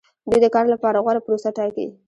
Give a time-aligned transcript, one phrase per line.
[0.29, 1.87] دوی د کار لپاره غوره پروسه ټاکي.